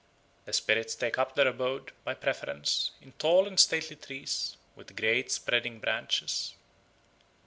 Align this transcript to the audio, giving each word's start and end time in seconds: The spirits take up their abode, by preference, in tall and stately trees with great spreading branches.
The 0.45 0.53
spirits 0.53 0.95
take 0.95 1.19
up 1.19 1.35
their 1.35 1.47
abode, 1.47 1.91
by 2.03 2.15
preference, 2.15 2.89
in 3.03 3.11
tall 3.19 3.45
and 3.47 3.59
stately 3.59 3.95
trees 3.95 4.57
with 4.75 4.95
great 4.97 5.31
spreading 5.31 5.79
branches. 5.79 6.55